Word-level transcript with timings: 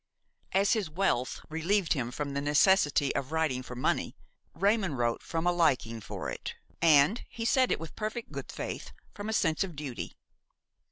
As 0.51 0.73
his 0.73 0.89
wealth 0.89 1.41
relieved 1.47 1.93
him 1.93 2.09
from 2.09 2.33
the 2.33 2.41
necessity 2.41 3.13
of 3.13 3.31
writing 3.31 3.61
for 3.61 3.75
money, 3.75 4.15
Raymon 4.55 4.95
wrote 4.95 5.21
from 5.21 5.45
a 5.45 5.51
liking 5.51 6.01
for 6.01 6.27
it, 6.31 6.55
and–he 6.81 7.45
said 7.45 7.71
it 7.71 7.79
with 7.79 7.95
perfect 7.95 8.31
good 8.31 8.51
faith–from 8.51 9.29
a 9.29 9.33
sense 9.33 9.63
of 9.63 9.75
duty. 9.75 10.15